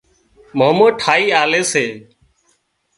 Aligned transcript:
مامو 0.57 0.87
ٺاهِي 0.99 1.23
آلي 1.43 1.61
سي 1.71 1.85